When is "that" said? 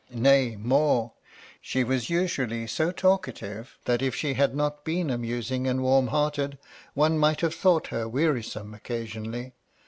3.85-4.01